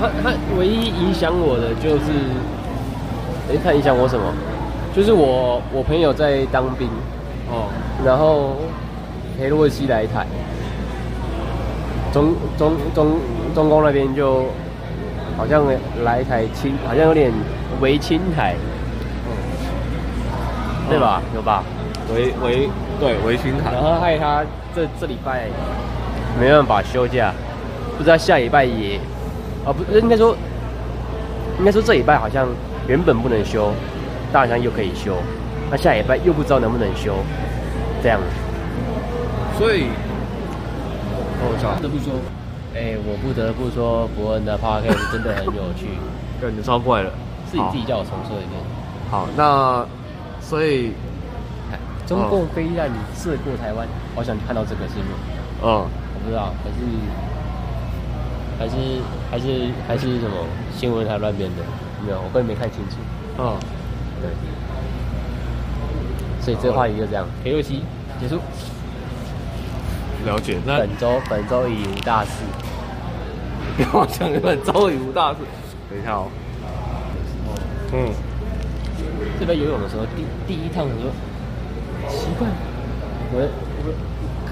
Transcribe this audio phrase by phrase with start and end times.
[0.00, 2.12] 他他唯一影响我的就是，
[3.50, 4.24] 哎，他影响我什么？
[4.94, 6.88] 就是我我朋友在当兵，
[7.50, 7.66] 哦，
[8.04, 8.56] 然后
[9.36, 10.24] 裴洛西来台，
[12.12, 13.16] 中中中
[13.54, 14.44] 中共那边就
[15.36, 15.64] 好像
[16.04, 17.32] 来台青，好像有点
[17.80, 18.54] 围青台，
[20.88, 21.20] 对吧？
[21.34, 21.64] 有吧？
[22.14, 22.68] 围围
[23.00, 23.72] 对围青台。
[23.72, 24.44] 然，后害他
[24.76, 25.46] 这这礼拜
[26.38, 27.32] 没办法休假，
[27.98, 29.00] 不知道下礼拜也，
[29.64, 30.36] 啊不，应该说
[31.58, 32.46] 应该说这礼拜好像
[32.86, 33.72] 原本不能休，
[34.32, 35.16] 但好像又可以休，
[35.70, 37.14] 那下礼拜又不知道能不能休，
[38.02, 38.20] 这样。
[39.58, 39.86] 所以，
[41.40, 42.12] 我操不，得不说，
[42.74, 45.86] 哎、我不得不说，伯恩的 podcast 真的很有趣，
[46.42, 47.10] 感觉超怪了。
[47.50, 48.60] 是你自己叫我重说一遍。
[49.10, 49.86] 好，那
[50.40, 50.92] 所以，
[52.04, 53.86] 中共飞弹射过台湾，
[54.16, 55.08] 好想看到这个新闻。
[55.62, 56.82] 嗯，我不知道，可是
[58.58, 58.74] 还是
[59.30, 60.36] 还是还是什么
[60.76, 61.62] 新闻台乱编的？
[62.04, 62.96] 没有，我根本没看清楚。
[63.38, 63.56] 嗯，
[64.20, 64.30] 对，
[66.40, 67.26] 所以这个话题就这样。
[67.42, 67.82] K 六七
[68.20, 68.38] 结束。
[70.26, 70.58] 了解。
[70.66, 72.30] 那本周本周已无大事。
[73.76, 75.38] 你好像有点遭遇无大事。
[75.90, 76.28] 等一下哦。
[77.92, 78.12] 嗯，
[79.40, 81.10] 这边游泳的时候，第第一趟我说
[82.08, 82.46] 奇怪，
[83.32, 83.40] 我
[83.82, 83.92] 我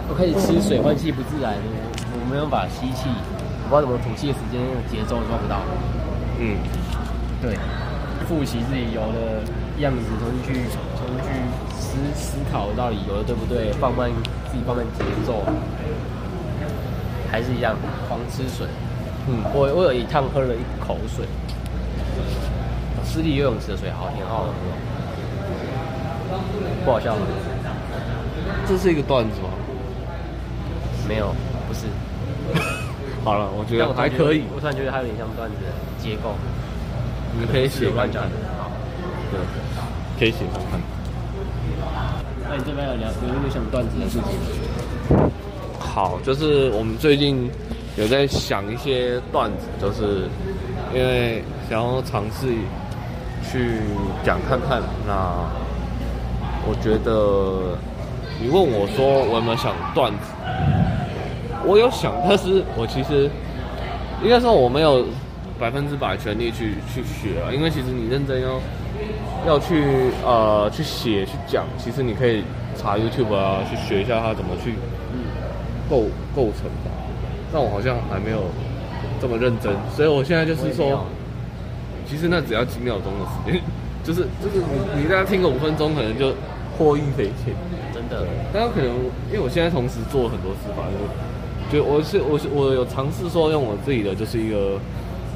[0.09, 3.32] 我开始吃水，换气不自然，我我没有办法吸气，我
[3.73, 5.63] 不知道怎么吐气的时间节奏抓不到。
[6.39, 6.59] 嗯，
[7.41, 7.57] 对，
[8.29, 9.41] 复习自己游的
[9.79, 11.33] 样子，重新去重新去
[11.81, 14.11] 思思考到底游的对不对，放慢
[14.51, 15.43] 自己放慢节奏，
[17.31, 17.75] 还是一样
[18.07, 18.67] 狂吃水。
[19.27, 21.25] 嗯我我有一趟喝了一口水，
[23.03, 24.51] 私立游泳池的水好挺，好好喝
[26.37, 26.41] 哦，
[26.85, 27.23] 不好笑吗？
[28.69, 29.49] 这是一个段子吗？
[31.09, 31.35] 没有，
[31.67, 31.87] 不是，
[33.25, 35.71] 好了，我觉得还可以，我突然觉得它有点像段子的
[36.03, 36.35] 结构，
[37.39, 38.31] 你可以写看看乱讲的。。
[38.59, 38.71] 好，
[39.31, 39.39] 对，
[40.19, 40.81] 可以写看看。
[42.51, 45.31] 那你这边有聊有没有想段子的事情？
[45.79, 47.49] 好，就是我们最近
[47.97, 50.29] 有在想一些段子，就是
[50.93, 52.49] 因为想要尝试
[53.49, 53.79] 去
[54.25, 54.83] 讲看看。
[55.07, 55.47] 那
[56.67, 57.79] 我觉得
[58.41, 60.32] 你问我说我有没有想段子，
[61.67, 63.31] 我有想，但是我其实
[64.23, 65.05] 应该说我没有
[65.59, 68.61] 百分之百全力去去学啊，因为其实你认真要
[69.47, 72.43] 要去呃去写去讲，其实你可以
[72.77, 74.75] 查 YouTube 啊，去学一下它怎么去
[75.89, 76.91] 构构成的。
[77.53, 78.45] 但我好像还没有
[79.21, 81.05] 这么认真，所以我现在就是说
[82.09, 83.63] 其实那只要几秒钟的时间，
[84.03, 84.59] 就是就是
[84.97, 86.33] 你你大家听个五分钟，可能就
[86.79, 87.55] 获益匪浅。
[87.93, 88.89] 真的，但有可能
[89.29, 90.97] 因为我现在同时做很多事吧，就
[91.73, 94.79] 就我是我是我有尝试说用我自己的就是一个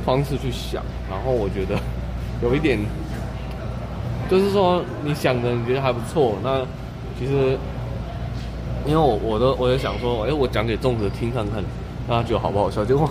[0.04, 1.80] 方式去想，然后我觉得
[2.44, 2.78] 有一点，
[4.28, 6.60] 就是说你想的你觉得还不错，那
[7.18, 7.56] 其实
[8.84, 11.64] 因为我我都我也想说，哎、我讲给粽子听看看，
[12.06, 12.84] 大家觉得好不好笑。
[12.84, 13.08] 结果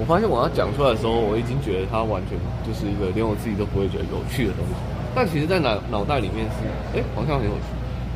[0.00, 2.36] 我发现我要讲出来的时候，我已经觉得它完全
[2.66, 4.74] 就是一个连我自己都不会觉得有趣的东西。
[5.14, 7.70] 但其实，在脑脑袋里面是，哎、好像很有趣。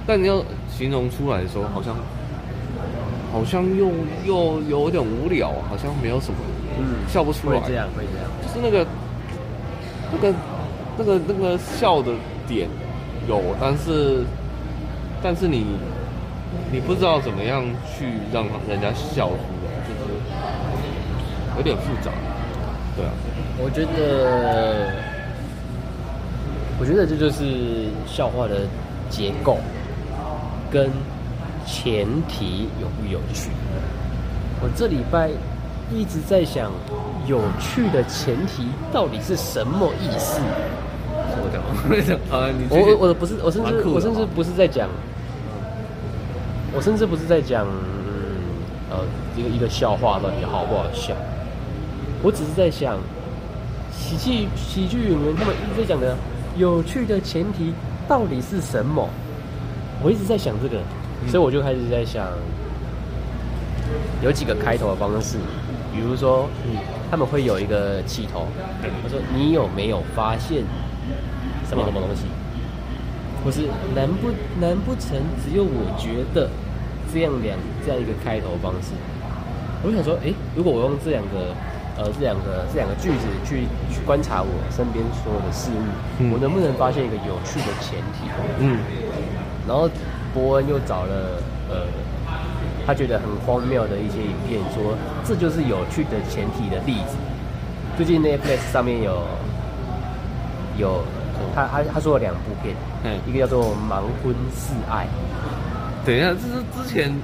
[0.04, 1.94] 但你要形容出来的时候，好像
[3.32, 3.90] 好像又
[4.24, 6.38] 又有点无聊，好像没有什么，
[6.78, 7.58] 嗯笑不出来。
[7.58, 8.30] 会这样，会这样。
[8.42, 8.86] 就是那个
[10.12, 10.34] 那个
[10.98, 12.12] 那个那个笑的
[12.46, 12.68] 点
[13.26, 14.22] 有，但是
[15.22, 15.64] 但是你
[16.70, 17.64] 你不知道怎么样
[17.96, 20.12] 去让人家笑出来，就是
[21.56, 22.12] 有点复杂。
[22.94, 23.12] 对啊，
[23.56, 24.92] 我觉得，
[26.78, 28.66] 我觉得这就是笑话的
[29.08, 29.56] 结构
[30.70, 30.90] 跟
[31.66, 33.50] 前提有不有趣。
[34.60, 35.30] 我这礼拜
[35.92, 36.70] 一直在想，
[37.26, 40.40] 有趣的前提到底是什么意思？
[41.34, 44.88] 我讲，我讲啊，你我不是，我甚至我甚至哦不是在讲，
[46.74, 48.36] 我甚至不是在讲，嗯，
[48.90, 48.98] 呃，
[49.36, 51.14] 一个一个笑话到底好不好笑，
[52.22, 52.98] 我只是在想，
[53.92, 56.16] 喜剧喜剧演员他们一直在讲的
[56.56, 57.72] 有趣的前提
[58.08, 59.08] 到底是什么？
[60.02, 60.78] 我一直在想这个，
[61.28, 62.26] 所以我就开始在想，
[64.22, 65.38] 有几个开头的方式，
[65.94, 66.76] 比如说，嗯，
[67.10, 68.46] 他们会有一个气头，
[69.02, 70.62] 他说你有没有发现
[71.68, 72.26] 什么什么东西？
[73.42, 73.62] 不是
[73.94, 74.30] 难不
[74.60, 76.48] 难不成只有我觉得
[77.12, 78.92] 这样两这样一个开头方式？
[79.82, 81.50] 我就想说，诶，如果我用这两个
[81.98, 85.82] 呃这两个这两个句子去去观察我身边所有的事物，
[86.20, 88.30] 嗯我能不能发现一个有趣的前提？
[88.60, 88.78] 嗯
[89.66, 89.88] 然后
[90.34, 91.38] 伯恩又找了
[91.68, 91.86] 呃
[92.86, 97.16] 他觉得很荒谬的一些影片，说这就是有趣的前提的例子，
[97.96, 99.22] 最近 Netflix 上面有
[100.78, 101.04] 有
[101.54, 102.74] 他他他说了两部片，
[103.04, 105.06] 嗯一个叫做《盲婚试爱》
[106.06, 107.14] 等一下，这是之前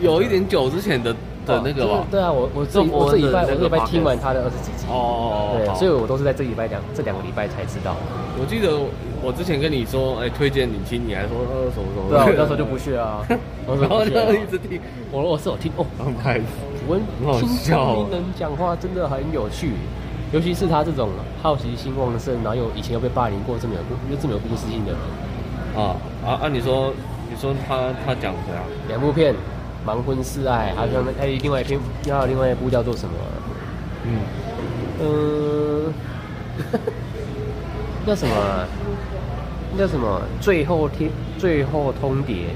[0.00, 1.16] 有一点久之前的
[1.46, 2.06] 的那个哦吧？
[2.10, 7.96] 对啊，我我这这我这礼拜我这礼拜听完他的二十几集，哦，对，所以我都是在这礼拜两这两个礼拜才知道。
[8.38, 8.68] 我记得
[9.22, 13.24] 我之前跟你说，哎，推荐你听，你还说呃什么什么，对啊，我那时候就不去啊，
[13.66, 16.44] 我然后就一直听，我我是有听哦，然后开始，
[16.86, 16.98] 我
[17.40, 19.72] 听笑聪明人讲话真的很有趣，
[20.32, 21.08] 尤其是他这种
[21.42, 25.00] 好奇心旺盛，然后有以前又被霸凌过这么有故又这么有故事性的人。
[25.76, 25.94] 啊
[26.24, 26.48] 啊啊！
[26.48, 26.90] 你说
[27.30, 28.64] 你说他他讲怎样？
[28.88, 29.34] 两部片，
[29.86, 33.14] 《盲婚试爱》，还有像还有另外一篇，还有另外一部叫做什么？
[34.04, 34.20] 嗯，
[35.00, 35.94] 嗯，
[38.06, 38.34] 叫什么
[39.78, 40.20] 叫什么？
[40.40, 42.46] 最后天，最后通牒，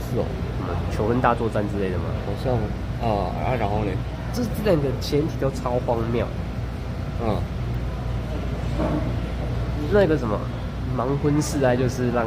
[0.00, 0.24] 是哦，
[0.58, 2.04] 什么求婚大作战之类的吗？
[2.24, 2.54] 好像
[3.02, 3.90] 啊啊，然后呢？
[4.32, 6.26] 这这两个前提都超荒谬。
[7.24, 7.36] 嗯
[9.92, 10.38] 那个什么
[10.98, 12.26] 盲婚试爱，就是让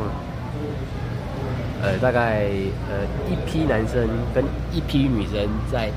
[1.82, 2.48] 呃大概
[2.90, 4.44] 呃一批男生跟
[4.74, 5.90] 一批女生在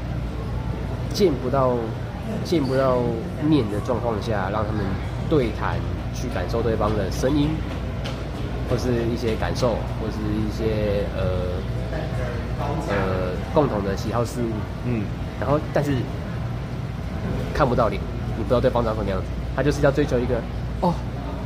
[1.13, 1.77] 见不到
[2.45, 2.99] 见不到
[3.47, 4.85] 面的状况下，让他们
[5.29, 5.77] 对谈，
[6.15, 7.49] 去感受对方的声音，
[8.71, 9.71] 或是一些感受，
[10.01, 11.23] 或是一些呃
[12.89, 14.53] 呃共同的喜好事物，
[14.87, 15.03] 嗯。
[15.41, 15.97] 然后但是
[17.53, 18.01] 看不到脸，
[18.37, 19.27] 你不知道对方长什么样子，
[19.57, 20.37] 他就是要追求一个
[20.81, 20.95] 哦，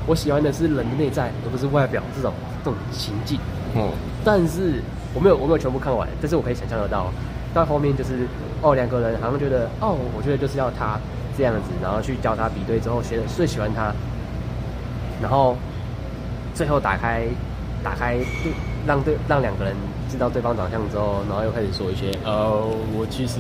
[0.07, 3.39] 我喜欢的是人的内在，而不是外表这种这种情境。
[3.75, 3.91] 哦
[4.27, 4.83] 但是
[5.15, 7.13] 我没有我没有全部看完，但是我可以想象得到，
[7.55, 8.27] 到后面就是
[8.61, 10.99] 哦两个人好像觉得哦，我觉得就是要他
[11.39, 13.95] 这样子，然后去教他比对之后，学最喜欢他，
[15.23, 15.57] 然后
[16.57, 17.23] 最后打开
[17.85, 18.53] 打开对
[18.85, 19.77] 让对让两个人
[20.11, 22.67] 知道对方长相之后，然后又开始说一些呃
[22.99, 23.39] 我其实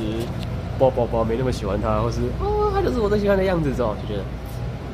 [0.79, 4.23] 不不不没那么喜欢他，或是哦他就是我最喜欢的样子之后，就觉得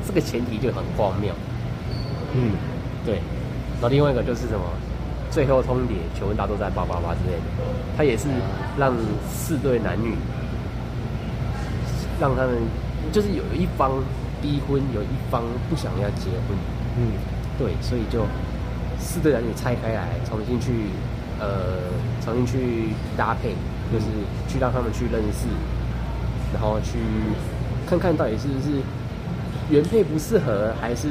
[0.07, 1.31] 这个前提就很荒谬。
[2.33, 2.49] 嗯
[3.05, 3.17] 对，
[3.79, 4.65] 然后另外一个就是什么，
[5.33, 7.43] 最后通牒、求婚大作战、八八八之类的，
[7.97, 8.27] 他也是
[8.77, 8.93] 让
[9.27, 10.15] 四对男女，
[12.21, 12.61] 让他们
[13.11, 13.91] 就是有一方
[14.43, 16.55] 逼婚，有一方不想要结婚，
[16.99, 17.13] 嗯
[17.57, 18.27] 对，所以就
[18.99, 20.71] 四对男女拆开来，重新去
[21.39, 21.81] 呃
[22.23, 23.55] 重新去搭配，
[23.91, 24.05] 就是
[24.47, 25.47] 去让他们去认识，
[26.53, 26.99] 然后去
[27.89, 28.83] 看看到底是不是
[29.71, 31.07] 原配不适合，还是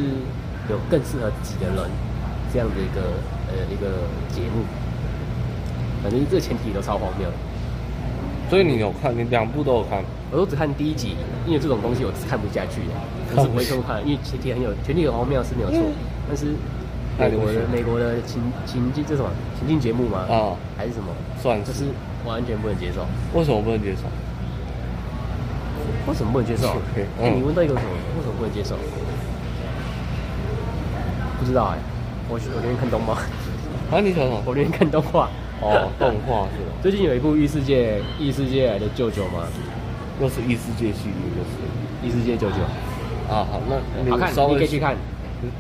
[0.70, 1.90] 有更适合自己的人，
[2.52, 3.02] 这样的一个
[3.52, 4.64] 呃一个节目。
[6.02, 7.34] 反正这前提都超荒谬的，
[8.50, 10.02] 所以你有看，你两部都有看。
[10.32, 11.14] 我都只看第一集，
[11.46, 12.94] 因为这种东西我是看不下去的，
[13.36, 15.78] 我是不会这么看，因为前提很有前提很荒谬是没有错，
[16.26, 16.56] 但是
[17.16, 20.26] 美国的美国的情情境这什么情境节目吗？
[20.28, 21.14] 啊，还是什么？
[21.40, 21.90] 算就是是
[22.26, 23.06] 完全不能接受。
[23.38, 24.08] 为什么不能接受？
[26.08, 27.06] 为什么不能接受？OK，
[27.38, 27.90] 你问到一个什么？
[28.18, 28.74] 为什么不能接受？
[31.38, 31.78] 不知道哎、
[32.32, 33.12] 我我那天看动漫，
[33.92, 34.40] 啊，你喜欢什么？
[34.46, 35.28] 我那天看动画。
[35.60, 36.72] 哦，动画是吧？
[36.80, 39.44] 最近有一部异世界异世界来的舅舅吗，
[40.18, 41.60] 又是异世界系列，就是。
[42.02, 42.56] 异世界舅舅，
[43.30, 44.96] 啊，好，那你好看，稍微你可以去看。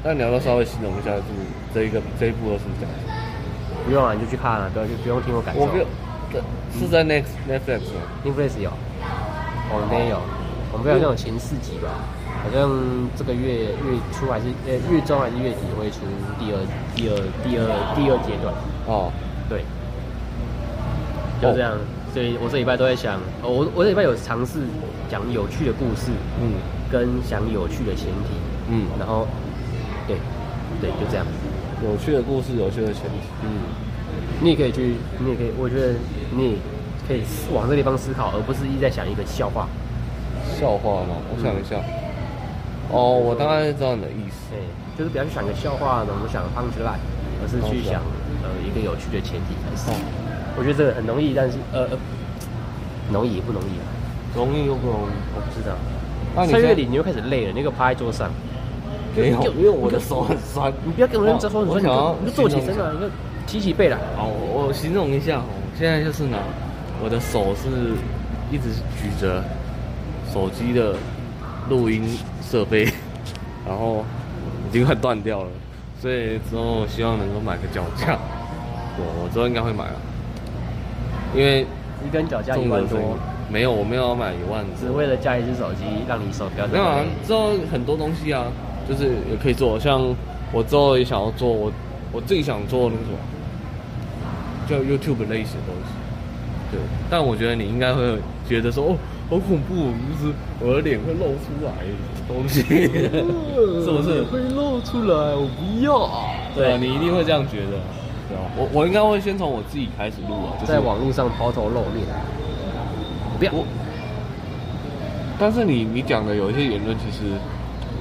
[0.02, 1.38] 那你要不要稍微形容一下，就是
[1.72, 3.84] 这一个这一部的是讲什么？
[3.84, 5.60] 不用啊，你就去看啊，不要就不用听我感受。
[5.60, 5.86] 我没有，
[6.32, 6.40] 这
[6.80, 8.72] 是在 Next Netflix 吗？Netflix 有，
[9.70, 10.18] 我们没有，
[10.72, 11.94] 我们好像有前四集吧，
[12.42, 12.70] 好像
[13.16, 16.00] 这个月月初还是呃月中还是月底会出
[16.38, 16.58] 第二
[16.94, 18.52] 第二第二第二阶段，
[18.86, 19.12] 哦，
[19.48, 19.64] 对，
[21.40, 21.78] 就这样。
[22.12, 24.60] 所以我这礼拜都在想，哦我我这礼拜有尝试
[25.08, 26.10] 讲有趣的故事，
[26.42, 26.52] 嗯
[26.90, 28.36] 跟想有趣的前提，
[28.68, 29.26] 嗯，然后
[30.06, 30.18] 对
[30.78, 31.24] 对就这样，
[31.82, 33.16] 有趣的故事，有趣的前提。
[33.44, 33.64] 嗯，
[34.42, 35.94] 你也可以去，你也可以，我觉得
[36.36, 36.56] 你也
[37.08, 37.22] 可以
[37.54, 39.66] 往这地方思考，而不是一直在想一个笑话。
[40.58, 41.16] 笑话吗？
[41.30, 41.80] 我想一下。
[42.92, 44.52] 哦，我大概知道你的意思。
[44.52, 44.60] 对，
[44.98, 47.00] 就是不要去想个笑话，怎么想 punch line，
[47.40, 48.02] 而是去想
[48.44, 49.90] 呃一个有趣的前提开始。
[50.56, 51.98] 我觉得这个很容易，但是呃呃，
[53.10, 53.88] 容易也不容易啊，
[54.36, 55.12] 容易又不容易。
[55.34, 55.74] 我不知道。
[56.36, 58.30] 那你现在三月底你又开始累了，那个趴在桌上，
[59.16, 60.72] 没有，因为我的手很酸。
[60.84, 63.10] 你不要跟我认真说，你说你我想要你就坐起身啊，你就
[63.46, 63.96] 提起背来。
[64.16, 66.36] 好，我我形容一下哦，现在就是呢，
[67.02, 67.96] 我的手是
[68.50, 68.68] 一直
[69.00, 69.42] 举着
[70.32, 70.94] 手机的
[71.68, 72.84] 录音设备，
[73.66, 74.04] 然后
[74.68, 75.48] 已经快断掉了，
[76.00, 78.18] 所以之后希望能够买个脚架。
[78.98, 79.94] 我我之后应该会买了，
[81.34, 81.66] 因为
[82.06, 82.98] 一根脚架一万多
[83.50, 88.44] 没有，我没有要买一万只为了加一只手机，让你手不要这没有啊。，之后很多东西啊，
[88.88, 90.02] 就是也可以做，像
[90.52, 91.72] 我之后也想要做，我
[92.12, 93.18] 我自己想做那个什么，
[94.68, 95.92] 叫 YouTube 类型的东西。
[96.70, 98.96] 对，但我觉得你应该会觉得说，哦，
[99.30, 101.72] 好恐怖，就是我的脸会露出来
[102.28, 102.60] 东西，
[103.82, 104.22] 是不是？
[104.24, 105.34] 会露出来？
[105.34, 106.10] 我不要。
[106.54, 107.80] 对啊，你一定会这样觉得，
[108.28, 108.42] 对啊。
[108.56, 112.04] 我我应该会先从我自己开始录啊，就是在网络上抛头露面。
[113.38, 113.52] 不要。
[115.38, 117.24] 但是你你讲的有一些言论，其实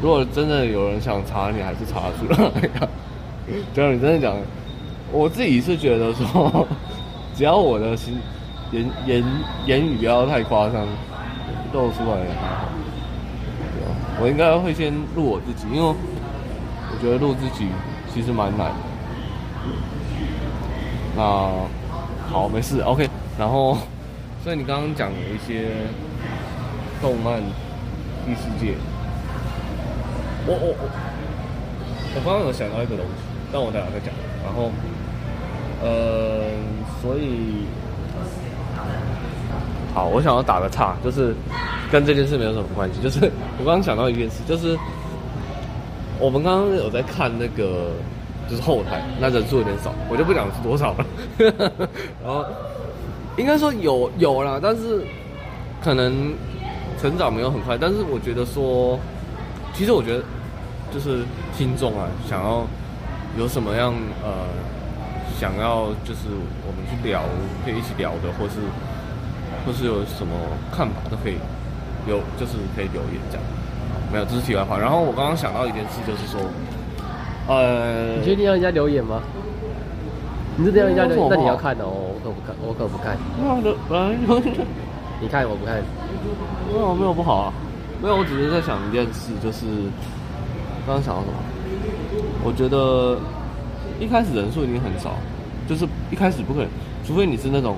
[0.01, 2.45] 如果真的有人想查你，还是查得出来
[2.81, 2.87] 呀。
[3.73, 4.35] 就像你真的讲，
[5.11, 6.67] 我自己是觉得说，
[7.35, 8.17] 只要我的心
[8.71, 9.23] 言言
[9.65, 10.85] 言语不要太夸张，
[11.73, 12.69] 露出来也还好。
[13.73, 15.95] 对啊，我应该会先录我自己，因为我
[17.01, 17.67] 觉得录自己
[18.13, 18.75] 其实蛮难的。
[21.15, 21.49] 那
[22.29, 23.09] 好，没事，OK。
[23.37, 23.77] 然后，
[24.43, 25.71] 所以你刚刚讲了一些
[27.01, 27.39] 动漫
[28.27, 28.75] 异世界，
[30.47, 30.89] 我我我
[32.15, 33.11] 我刚刚有想到一个东西，
[33.51, 34.13] 但我等下再讲。
[34.43, 34.71] 然后，
[35.81, 36.51] 呃，
[37.01, 37.65] 所以
[39.93, 41.35] 好，我想要打个岔，就是
[41.91, 43.01] 跟这件事没有什么关系。
[43.01, 43.29] 就是
[43.59, 44.77] 我刚刚想到一件事，就是
[46.17, 47.91] 我们刚刚有在看那个，
[48.49, 51.05] 就是后台，那人数有点少，我就不讲是多少了。
[52.23, 52.45] 然后
[53.37, 55.01] 应该说有有啦，但是
[55.83, 56.33] 可能
[57.01, 57.77] 成长没有很快。
[57.77, 58.97] 但是我觉得说，
[59.73, 60.23] 其实我觉得
[60.93, 61.23] 就是
[61.57, 62.65] 听众啊，想要
[63.37, 63.93] 有什么样
[64.23, 64.47] 呃，
[65.37, 66.31] 想要就是
[66.65, 67.23] 我们去聊，
[67.65, 68.55] 可以一起聊的，或是
[69.65, 70.33] 或是有什么
[70.71, 71.35] 看法都可以
[72.07, 73.45] 有，就是可以留言这样。
[74.11, 74.77] 没有，这是题外话。
[74.77, 76.41] 然后我刚刚想到一件事，就是说，
[77.47, 79.21] 呃，你确定要人家留言吗？
[80.57, 83.17] 你是这样人家留言，那你要看哦，我可不看，我可不看。
[83.39, 83.77] 没有的，
[85.21, 85.81] 你看我不看。
[86.71, 87.53] 没有没有不好啊，
[88.01, 89.65] 没有，我只是在想一件事，就是
[90.85, 91.33] 刚刚想到什么？
[92.43, 93.17] 我觉得
[93.99, 95.15] 一开始人数一定很少，
[95.69, 96.69] 就是一开始不可能，
[97.05, 97.77] 除非你是那种，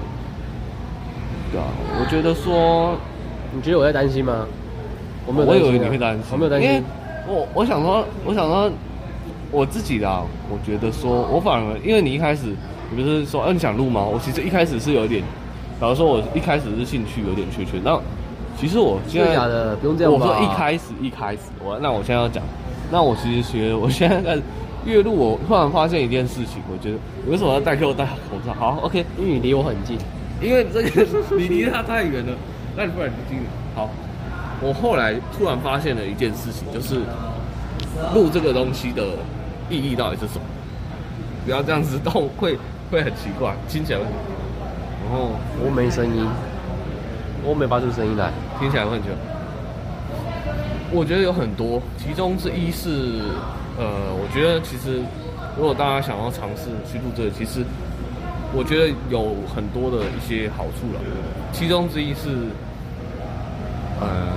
[1.53, 1.67] 对啊，
[2.01, 2.97] 我觉得说，
[3.53, 4.47] 你觉得我在担心吗？
[5.27, 6.83] 我没有我以担心啊、为你会担心，我没有担因为心。
[7.27, 8.71] 我我想说，我想说
[9.51, 12.47] 我自己啦，我觉得说，我反而因为你一开始
[12.89, 14.03] 你不是说，嗯、你想录吗？
[14.03, 15.21] 我其实一开始是有点，
[15.79, 17.99] 假如说我一开始是兴趣有点缺缺，那
[18.59, 19.75] 其实我现在的假的？
[19.75, 20.11] 不用这样。
[20.11, 22.43] 我说一开始一开始，我那我现在要讲，
[22.91, 24.41] 那我其实学，我现在在
[24.85, 28.53] 月录，我突然发现一件事情，我觉得你为什么要戴给我戴口罩？
[28.53, 29.97] 好，OK，因为你离我很近。
[30.43, 31.07] 因为这个
[31.37, 32.33] 你离他太远了，
[32.75, 33.89] 那你不然你近好。
[34.61, 37.01] 我后来突然发现了一件事情，就是
[38.13, 39.03] 录这个东西的
[39.69, 40.41] 意义到底是什么？
[41.45, 42.57] 不要这样子动，会
[42.91, 44.13] 会很奇怪，听起来会很，
[45.03, 46.25] 然后我没声音，
[47.43, 48.31] 我没发出声音来。
[48.59, 49.17] 听起来会很奇怪。
[50.91, 53.19] 我觉得有很多，其中之一是，
[53.77, 55.01] 呃，我觉得其实
[55.57, 57.65] 如果大家想要尝试去录这个，其实
[58.55, 61.01] 我觉得有很多的一些好处了。
[61.51, 62.29] 其中之一是，
[63.99, 64.29] 呃，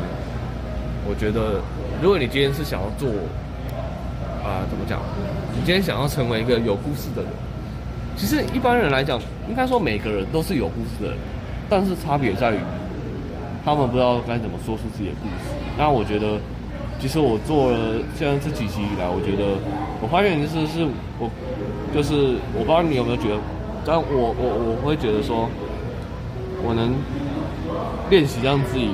[1.06, 1.60] 我觉得
[2.02, 3.08] 如果你今天是想要做，
[4.42, 5.00] 啊、怎么讲？
[5.54, 7.30] 你今天想要成为一个有故事的人，
[8.16, 11.18] 其实一般人来讲，应该说每个人都是有故事的人，
[11.68, 12.58] 但是差别在于。
[13.64, 15.50] 他们不知道该怎么说出自己的故事。
[15.76, 16.38] 那我觉得，
[17.00, 19.58] 其实我做了现在这几集以来，我觉得
[20.00, 20.86] 我发现就是是
[21.18, 21.28] 我
[21.92, 23.34] 就是我不知道你有没有觉得，
[23.86, 25.48] 但我我我会觉得说，
[26.60, 26.96] 我能
[28.10, 28.90] 练习让自己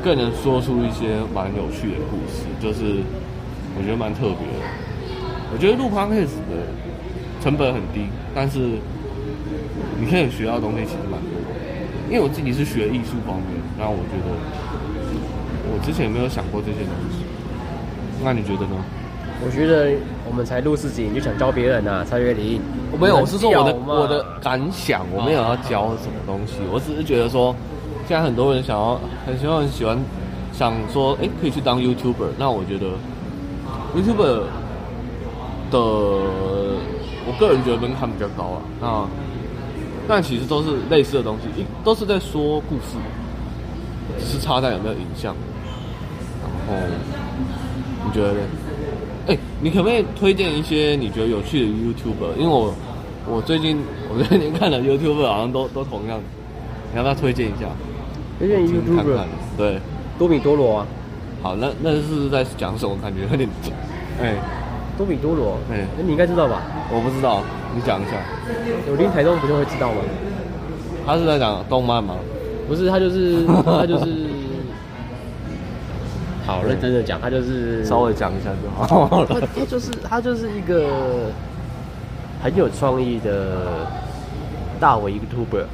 [0.00, 3.02] 更能说出一些蛮有趣的故事，就是
[3.76, 4.62] 我觉得蛮特别的。
[5.52, 6.70] 我觉得录 podcast 的
[7.42, 8.78] 成本很低，但是
[9.98, 11.34] 你可以学到东西其实蛮多。
[12.08, 14.30] 因为我自己是学艺术方面，然后我觉得
[15.66, 17.26] 我之前没有想过这些东西。
[18.22, 18.78] 那你觉得呢？
[19.42, 19.92] 我觉得
[20.28, 22.60] 我们才录四集你就想教别人啊，蔡月玲。
[23.00, 27.54] 没有，我是说我的我的感想，我没有要教什么东西，我只是觉得说，
[28.06, 29.98] 现在很多人想要很希望很喜欢
[30.52, 32.34] 想说，哎、可以去当 YouTuber。
[32.36, 32.86] 那我觉得
[33.96, 34.42] YouTuber
[35.70, 35.78] 的，
[37.24, 38.60] 我个人觉得门槛比较高啊。
[38.80, 39.08] 那
[40.06, 42.98] 但其实都是类似的东西，一都是在说故事，
[44.18, 45.34] 只是差在有没有影像。
[46.68, 46.86] 然后
[48.04, 48.40] 你觉得呢？
[49.60, 52.36] 哎、你可不可以推荐一些你觉得有趣的 YouTuber？
[52.38, 52.72] 因为我
[53.28, 53.78] 我最近
[54.12, 56.18] 我最近看的 YouTuber 好像都都同样，
[56.92, 57.66] 你要不要推荐一下？
[58.38, 59.26] 推荐听看 YouTuber 看。
[59.56, 59.78] 对，
[60.18, 60.86] 多米多罗啊，
[61.42, 62.96] 好，那那是在讲什么？
[63.02, 63.48] 感觉有点，
[64.20, 64.34] 哎、
[64.96, 66.62] 多米多罗，哎那你应该知道吧？
[66.92, 67.42] 我不知道，
[67.74, 68.12] 你讲一下。
[68.88, 70.00] 有听台东不就会知道吗？
[71.06, 72.16] 他是在讲动漫吗？
[72.68, 74.06] 不是，他就是 他就是，
[76.46, 79.46] 好认真的讲，他就是稍微讲一下就好他了。
[79.54, 81.30] 他就是他就是一个
[82.42, 83.86] 很有创意的
[84.80, 85.64] 大伟 YouTuber，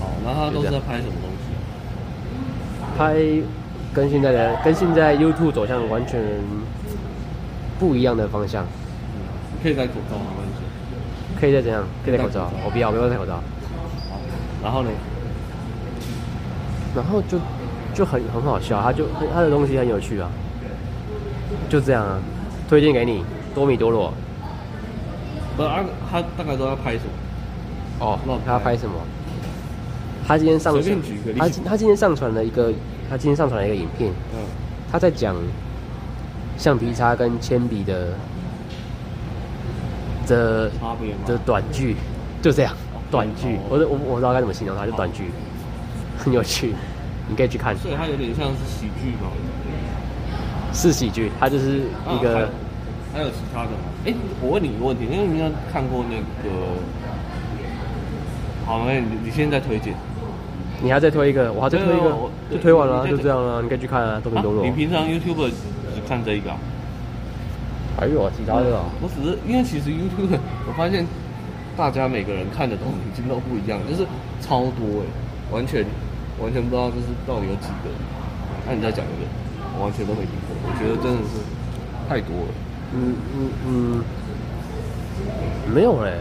[0.00, 1.48] 好，那他都是在拍什么东西？
[2.96, 3.14] 拍
[3.94, 6.20] 跟现在的跟现在 YouTube 走向完全
[7.78, 8.64] 不一样的方向。
[9.52, 10.24] 你可以戴口罩吗？
[10.30, 11.40] 没关系。
[11.40, 11.84] 可以再怎样？
[12.04, 12.64] 可以戴口罩口罩？
[12.64, 13.34] 我不要，我不要戴口罩。
[13.34, 14.18] 好，
[14.62, 14.90] 然后呢？
[16.96, 17.38] 然后就
[17.98, 20.30] 就很很好笑，他就他的东西很有趣啊，
[21.68, 22.16] 就这样啊，
[22.68, 24.14] 推荐给你多米多罗
[25.56, 28.06] 不是啊，他大概都要拍什么？
[28.06, 28.76] 哦乱，他要拍。
[28.76, 28.94] 什么？
[30.24, 31.02] 他今天上传
[31.36, 32.72] 他今他今天上传了一个
[33.10, 34.38] 他今天上传了一个影片，嗯，
[34.92, 35.34] 他在讲
[36.56, 38.10] 橡皮擦跟铅笔的
[40.28, 41.20] 的差别吗？
[41.26, 41.96] 的短剧，
[42.40, 42.72] 就这样
[43.10, 43.56] 短剧。
[43.56, 45.32] 哦，我我我不知道该怎么形容它，就短剧，
[46.16, 46.74] 很有趣，
[47.28, 49.30] 你可以去看，所以它有点像是喜剧嘛。
[50.72, 52.34] 是喜剧，它就是一啊个。
[52.34, 53.78] 还还有其他的吗？
[54.04, 56.50] 哎，我问你一个问题，因为你应该看过那个，
[58.66, 59.94] 好，那你你现在推荐？
[60.80, 62.14] 你还再推一个，我还再推一个
[62.50, 64.64] 就推完了啊，就这样了，你可以去看啊，多米多罗。
[64.64, 66.58] 你平常 YouTube 只看这一个啊？
[67.98, 71.04] 还有其他的啊，我只是因为其实 YouTube 我发现
[71.76, 74.06] 大家每个人看的东西已经都不一样，就是
[74.40, 75.06] 超多哎，
[75.50, 75.84] 完全
[76.40, 77.90] 完全不知道就是到底有几个。
[78.66, 79.26] 那你再讲一个，
[79.76, 81.40] 我完全都没听过，我觉得真的是
[82.08, 82.52] 太多了。
[82.92, 84.04] 嗯嗯嗯，
[85.74, 86.12] 没有嘞，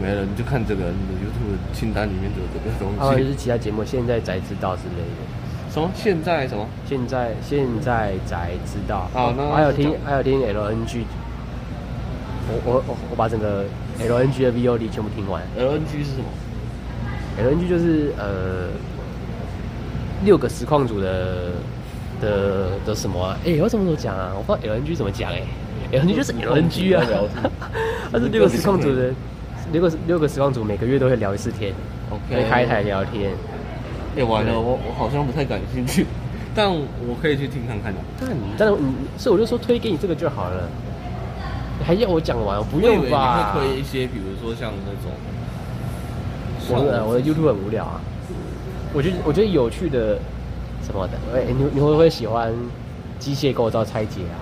[0.00, 3.26] 没了，你就看这个，你的 YouTube 清单里面就有这个东还有就。
[3.30, 5.90] 是其他节目现在才知道之类的，什么？
[5.94, 6.66] 现在什么？
[6.86, 9.08] 现在现在才知道。
[9.12, 11.04] 好那还有听还有听 LNG，
[12.48, 13.64] 我我我我把整个
[13.98, 15.42] LNG 的 VOD 全部听完。
[15.58, 16.28] LNG 是什么
[17.40, 18.68] ？LNG 就是呃
[20.24, 21.50] 六个实况组的
[22.20, 23.36] 的的什么啊？
[23.44, 24.32] 哎、我怎么怎么讲啊？
[24.36, 25.42] 我不知道 LNG 怎么讲哎、
[25.92, 27.50] LNG 就是 LNG 啊在聊天，
[28.12, 29.10] 它是六个实况组的
[29.72, 31.72] 六个六个实况组每个月都会聊一次天
[32.10, 33.32] OK 会开台聊天。
[34.16, 36.06] 哎、完了，我我好像不太感兴趣，
[36.56, 38.00] 但我可以去听看看的。
[38.18, 40.68] 但但是你所以我就说推给你这个就好了，
[41.78, 42.62] 你还要我讲完？
[42.64, 43.60] 不用吧你？
[43.60, 45.12] 会推一些，比如说像那种，
[46.70, 48.00] 我的我的 YouTube 很无聊啊。
[48.96, 50.18] 我觉得我觉得有趣的
[50.82, 52.50] 什么的，哎、你你会不会喜欢
[53.18, 54.40] 机械构造拆解啊？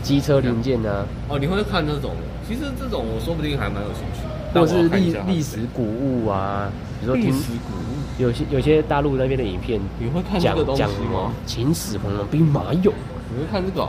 [0.00, 2.12] 机车零件呢、哦，你会看这种。
[2.46, 4.20] 其实这种我说不定还蛮有兴趣，
[4.52, 6.70] 但或者是历历史古物啊？
[7.00, 10.82] 比如说听历史古物，有些有些大陆那边的影片你会看这讲个东西
[11.12, 11.32] 吗？
[11.44, 12.92] 秦始皇的兵马俑，
[13.32, 13.88] 你会看这个哦、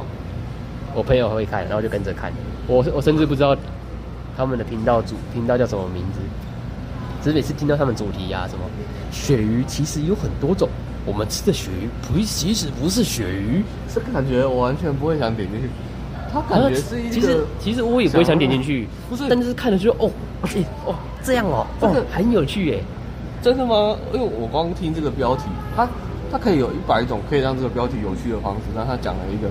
[0.95, 2.34] 我朋友会看，然后就跟着看。
[2.65, 3.56] 我我甚至不知道
[4.36, 6.19] 他们的频道主频道叫什么名字，
[7.21, 8.63] 只是每次听到他们主题啊、什么
[9.15, 10.67] 鳕鱼其实有很多种，
[11.06, 15.69] 我们吃的鳕鱼不其实不是鳕鱼，这个感觉我完全不会想点进去。
[16.32, 20.12] 它感觉是一个，其实其实我也不会想点进去，不是但是看了就哦，
[20.43, 22.84] 哎哦这样哦，这个哦很有趣耶。
[23.41, 23.95] 真的吗？
[24.12, 25.43] 因为我光听这个标题，
[25.75, 25.88] 它
[26.32, 29.47] 它可以有一百种可以让这个标题有趣的方式，但它讲了一个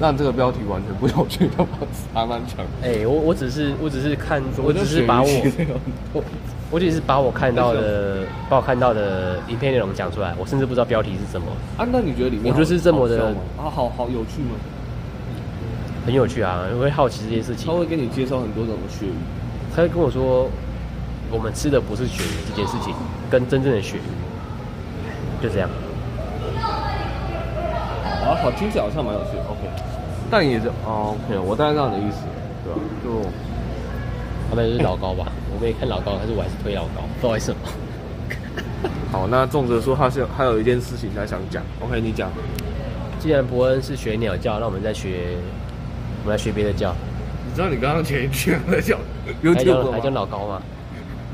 [0.00, 2.64] 让这个标题完全不有趣的方式，还蛮强。
[2.82, 5.28] 哎、我我只是我只是看，我只是把我
[6.70, 13.26] 我只是把我看到的把我看到的影片内容讲出来，我甚至不知道标题是什么，啊，那你觉得里面我就是这么的
[13.58, 14.54] 啊，好好有趣吗？
[16.06, 17.76] 很有趣啊，我会好奇这些事情他。
[17.78, 19.12] 会跟你介绍很多种的鳕鱼，
[19.74, 20.48] 他会跟我说，
[21.30, 22.94] 我们吃的不是鳕鱼这件事情，
[23.28, 24.00] 跟真正的鳕鱼，
[25.42, 25.68] 就这样。
[28.22, 29.42] 啊，好听起来好像蛮有趣的。
[29.42, 29.68] OK，
[30.30, 32.18] 但也是哦，OK，我大概知道你的意思，
[32.64, 32.80] 对吧？
[33.02, 33.10] 就
[34.50, 37.60] 他们是老高吧， 我们也看老高，但是我还是推老高，不知道为什么。
[39.12, 42.30] 好，那重则说他是还有一件事情他想讲，OK，你讲。
[43.18, 45.36] 既然伯恩是学鸟叫，那我们再学，
[46.22, 46.94] 我们来学别的叫，
[47.46, 48.96] 你知道你刚刚前一句在叫
[49.54, 50.10] 还叫还叫？
[50.10, 50.62] 老高吗？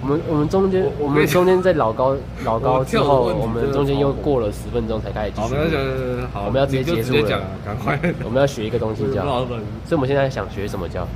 [0.03, 7.99] 我们我们中间我我们中间在老高老高之后，我们中间又过了十分钟才开始继好，续没关系录。，好，我们要直接结束了赶快。
[8.25, 9.47] 我们要学一个东西叫，所
[9.91, 11.07] 以我们现在想学什么叫？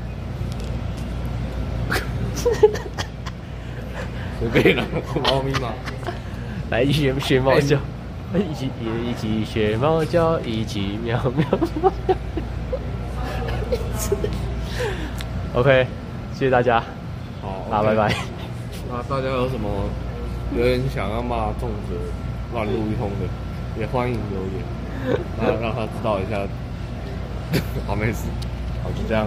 [4.40, 4.85] 随便了，
[5.24, 5.72] 猫咪嘛。
[6.70, 7.76] 来一起学学猫叫
[8.33, 8.70] 哎，一起
[9.05, 11.44] 一起学猫叫，一起喵喵。
[15.55, 15.87] OK，
[16.33, 16.81] 谢谢大家，
[17.42, 18.14] 好，好，拜拜。。
[18.88, 19.68] 那大家有什么
[20.55, 21.98] 留言想要骂粽子
[22.53, 23.26] 乱录一通的，
[23.81, 26.46] 也欢迎留言，那让他知道一下。
[27.85, 28.29] 好，没事，
[28.85, 29.26] 好，就这样。